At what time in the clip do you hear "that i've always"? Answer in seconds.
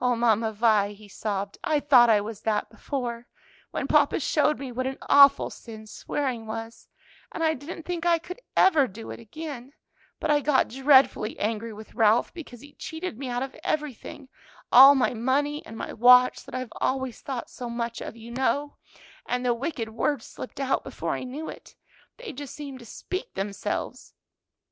16.44-17.20